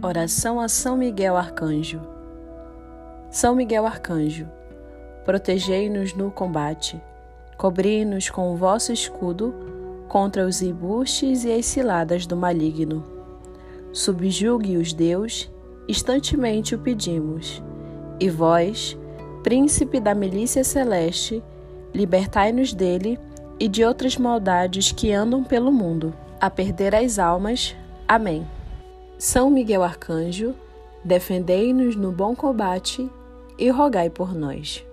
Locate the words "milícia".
20.14-20.62